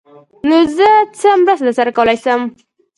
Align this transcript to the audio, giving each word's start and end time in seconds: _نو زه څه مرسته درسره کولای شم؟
_نو 0.49 0.57
زه 0.77 0.89
څه 1.19 1.29
مرسته 1.45 1.65
درسره 1.67 1.91
کولای 1.97 2.17
شم؟ 2.23 2.41